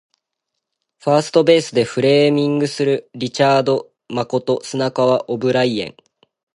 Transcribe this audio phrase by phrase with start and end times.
[1.03, 5.95] ファーストベースでフレーミングするリチャード誠砂川オブライエン